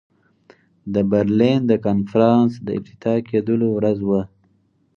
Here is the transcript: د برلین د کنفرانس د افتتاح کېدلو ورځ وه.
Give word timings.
د 0.93 0.95
برلین 1.11 1.59
د 1.67 1.73
کنفرانس 1.85 2.51
د 2.67 2.67
افتتاح 2.79 3.17
کېدلو 3.29 3.67
ورځ 3.77 3.99
وه. 4.09 4.21